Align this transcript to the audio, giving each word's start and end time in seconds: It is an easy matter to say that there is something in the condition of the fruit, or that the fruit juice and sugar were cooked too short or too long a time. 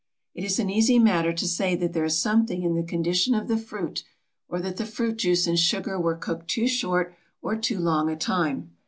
It 0.33 0.43
is 0.43 0.57
an 0.57 0.67
easy 0.71 0.97
matter 0.97 1.31
to 1.31 1.47
say 1.47 1.75
that 1.75 1.93
there 1.93 2.03
is 2.03 2.19
something 2.19 2.63
in 2.63 2.73
the 2.73 2.81
condition 2.81 3.35
of 3.35 3.47
the 3.47 3.55
fruit, 3.55 4.03
or 4.49 4.59
that 4.59 4.77
the 4.77 4.85
fruit 4.87 5.17
juice 5.17 5.45
and 5.45 5.59
sugar 5.59 5.99
were 5.99 6.15
cooked 6.17 6.47
too 6.47 6.67
short 6.67 7.13
or 7.43 7.55
too 7.55 7.77
long 7.79 8.09
a 8.09 8.15
time. 8.15 8.71